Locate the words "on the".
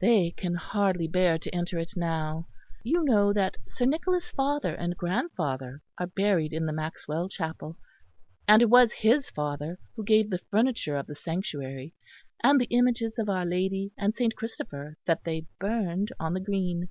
16.18-16.40